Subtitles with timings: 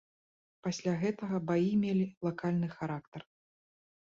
[0.67, 3.21] Пасля гэтага баі мелі лакальны характар.